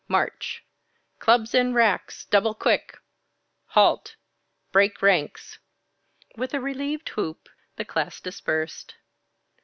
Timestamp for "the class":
7.75-8.19